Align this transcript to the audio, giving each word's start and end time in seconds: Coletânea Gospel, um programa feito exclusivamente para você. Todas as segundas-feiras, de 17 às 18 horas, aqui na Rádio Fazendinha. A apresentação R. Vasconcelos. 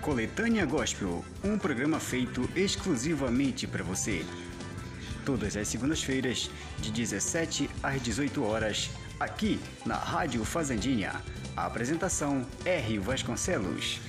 Coletânea 0.00 0.64
Gospel, 0.64 1.24
um 1.42 1.58
programa 1.58 1.98
feito 1.98 2.48
exclusivamente 2.54 3.66
para 3.66 3.82
você. 3.82 4.24
Todas 5.24 5.56
as 5.56 5.68
segundas-feiras, 5.68 6.50
de 6.80 6.90
17 6.90 7.68
às 7.82 8.00
18 8.00 8.42
horas, 8.42 8.90
aqui 9.18 9.60
na 9.84 9.96
Rádio 9.96 10.44
Fazendinha. 10.44 11.12
A 11.56 11.66
apresentação 11.66 12.46
R. 12.64 12.98
Vasconcelos. 12.98 14.00